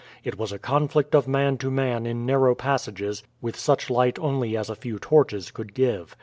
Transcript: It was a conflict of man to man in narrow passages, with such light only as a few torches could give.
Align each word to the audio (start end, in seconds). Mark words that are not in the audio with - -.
It 0.23 0.35
was 0.35 0.51
a 0.51 0.57
conflict 0.57 1.13
of 1.13 1.27
man 1.27 1.59
to 1.59 1.69
man 1.69 2.07
in 2.07 2.25
narrow 2.25 2.55
passages, 2.55 3.21
with 3.39 3.55
such 3.55 3.87
light 3.87 4.17
only 4.17 4.57
as 4.57 4.67
a 4.67 4.75
few 4.75 4.97
torches 4.97 5.51
could 5.51 5.75
give. 5.75 6.15